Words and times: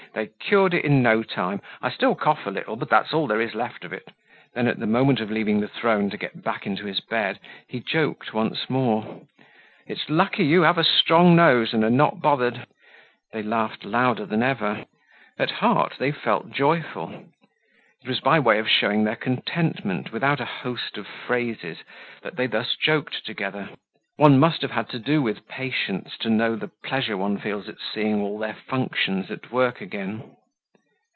"They 0.13 0.27
cured 0.41 0.73
it 0.73 0.83
in 0.83 1.01
no 1.01 1.23
time. 1.23 1.61
I 1.81 1.89
still 1.89 2.15
cough 2.15 2.45
a 2.45 2.49
little, 2.51 2.75
but 2.75 2.89
that's 2.89 3.13
all 3.13 3.27
that 3.27 3.39
is 3.39 3.55
left 3.55 3.85
of 3.85 3.93
it." 3.93 4.09
Then 4.53 4.67
at 4.67 4.77
the 4.77 4.85
moment 4.85 5.21
of 5.21 5.31
leaving 5.31 5.61
the 5.61 5.69
throne 5.69 6.09
to 6.09 6.17
get 6.17 6.43
back 6.43 6.65
into 6.67 6.83
his 6.85 6.99
bed, 6.99 7.39
he 7.69 7.79
joked 7.79 8.33
once 8.33 8.69
more. 8.69 9.21
"It's 9.87 10.09
lucky 10.09 10.43
you 10.43 10.63
have 10.63 10.77
a 10.77 10.83
strong 10.83 11.33
nose 11.37 11.73
and 11.73 11.81
are 11.85 11.89
not 11.89 12.19
bothered." 12.21 12.65
They 13.31 13.41
laughed 13.41 13.85
louder 13.85 14.25
than 14.25 14.43
ever. 14.43 14.83
At 15.39 15.51
heart 15.51 15.95
they 15.97 16.11
felt 16.11 16.51
joyful. 16.51 17.13
It 18.03 18.07
was 18.09 18.19
by 18.19 18.37
way 18.37 18.59
of 18.59 18.67
showing 18.69 19.05
their 19.05 19.15
contentment 19.15 20.11
without 20.11 20.41
a 20.41 20.45
host 20.45 20.97
of 20.97 21.07
phrases 21.07 21.83
that 22.21 22.35
they 22.35 22.47
thus 22.47 22.75
joked 22.75 23.25
together. 23.25 23.69
One 24.17 24.37
must 24.39 24.61
have 24.61 24.69
had 24.71 24.87
to 24.89 24.99
do 24.99 25.19
with 25.19 25.47
patients 25.47 26.15
to 26.19 26.29
know 26.29 26.55
the 26.55 26.67
pleasure 26.67 27.17
one 27.17 27.39
feels 27.39 27.67
at 27.67 27.77
seeing 27.79 28.21
all 28.21 28.37
their 28.37 28.53
functions 28.53 29.31
at 29.31 29.51
work 29.51 29.81
again. 29.81 30.35